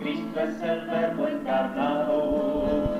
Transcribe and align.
Cristo 0.00 0.40
es 0.40 0.62
el 0.62 0.86
verbo 0.86 1.28
encarnado, 1.28 2.96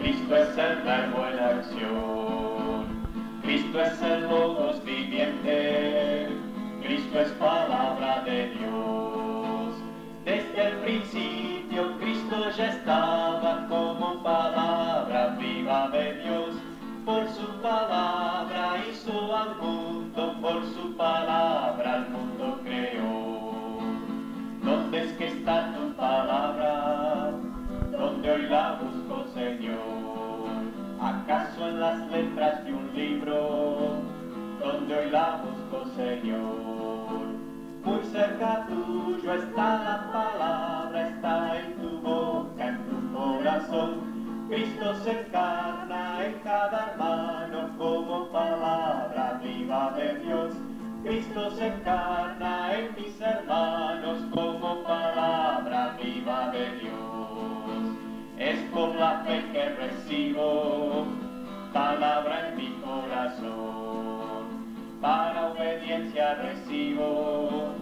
Cristo 0.00 0.36
es 0.36 0.58
el 0.58 0.82
verbo 0.82 1.26
en 1.28 1.38
acción, 1.38 2.86
Cristo 3.42 3.80
es 3.80 4.02
el 4.02 4.28
logos 4.28 4.84
viviente, 4.84 6.28
Cristo 6.82 7.20
es 7.20 7.30
palabra 7.32 8.22
de 8.24 8.48
Dios. 8.48 9.74
Desde 10.24 10.68
el 10.68 10.76
principio 10.78 11.96
Cristo 12.00 12.50
ya 12.56 12.66
estaba 12.70 13.66
como 13.68 14.20
palabra 14.24 15.36
viva 15.38 15.88
de 15.90 16.14
Dios, 16.14 16.56
por 17.04 17.28
su 17.28 17.46
palabra 17.62 18.82
hizo 18.90 19.36
al 19.36 19.56
mundo, 19.56 20.34
por 20.42 20.64
su 20.74 20.96
palabra 20.96 21.69
en 32.20 32.36
las 32.36 32.44
letras 32.54 32.64
de 32.64 32.72
un 32.72 32.94
libro? 32.94 34.02
¿Dónde 34.60 34.94
hoy 34.94 35.10
la 35.10 35.42
busco, 35.42 35.84
Señor? 35.96 37.30
Muy 37.84 38.02
cerca 38.12 38.66
tuyo 38.66 39.34
está 39.34 39.82
la 39.84 40.12
palabra, 40.12 41.08
está 41.08 41.58
en 41.58 41.74
tu 41.76 42.00
boca, 42.00 42.68
en 42.68 42.78
tu 42.84 43.16
corazón. 43.16 44.48
Cristo 44.48 44.94
se 45.02 45.20
encarna 45.20 46.26
en 46.26 46.34
cada 46.40 46.90
hermano 46.90 47.70
como 47.78 48.28
palabra 48.28 49.40
viva 49.42 49.92
de 49.96 50.14
Dios. 50.16 50.54
Cristo 51.04 51.50
se 51.52 51.68
encarna 51.68 52.78
en 52.78 52.94
mis 52.96 53.20
hermanos 53.20 54.18
como 54.34 54.82
palabra 54.82 55.96
viva 56.02 56.50
de 56.50 56.70
Dios. 56.80 57.00
Es 58.38 58.58
por 58.72 58.94
la 58.96 59.22
fe 59.24 59.42
que 59.52 59.68
recibo 59.76 60.69
Recibo 66.00 67.74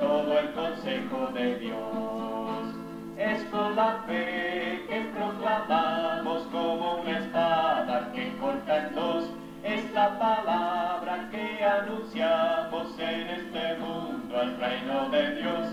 todo 0.00 0.38
el 0.40 0.52
consejo 0.54 1.30
de 1.32 1.56
Dios. 1.60 2.74
Es 3.16 3.44
por 3.44 3.70
la 3.76 4.02
fe 4.08 4.84
que 4.88 5.00
proclamamos 5.16 6.42
como 6.50 6.96
una 6.96 7.18
espada 7.18 8.10
que 8.12 8.36
corta 8.40 8.88
en 8.88 8.94
dos. 8.96 9.24
Es 9.62 9.88
la 9.92 10.18
palabra 10.18 11.28
que 11.30 11.64
anunciamos 11.64 12.98
en 12.98 13.28
este 13.28 13.76
mundo 13.76 14.40
al 14.40 14.58
reino 14.58 15.08
de 15.10 15.36
Dios. 15.36 15.68